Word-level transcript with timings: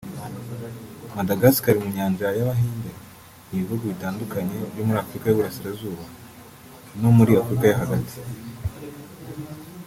Madagascar 1.17 1.75
mu 1.81 1.87
nyanja 1.95 2.27
y’Abahinde 2.37 2.91
n’ibihugu 3.47 3.83
bitandukanye 3.91 4.55
byo 4.73 4.83
muri 4.87 4.99
Afurika 5.03 5.25
y’Iburasirazuba 5.27 6.03
no 7.01 7.09
muri 7.17 7.31
Afurika 7.41 7.65
yo 7.69 7.75
hagati 7.81 8.15